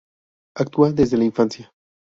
Actúa 0.57 0.91
desde 0.93 1.15
la 1.19 1.25
infancia. 1.25 1.71